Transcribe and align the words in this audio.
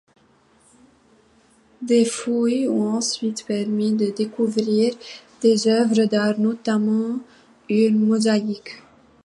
Des 1.83 2.05
fouilles 2.05 2.67
ont 2.67 2.89
ensuite 2.95 3.45
permis 3.45 3.93
de 3.93 4.09
découvrir 4.09 4.95
des 5.41 5.67
œuvres 5.67 6.05
d'art, 6.05 6.39
notamment 6.39 7.19
une 7.69 8.03
mosaïque. 8.07 8.81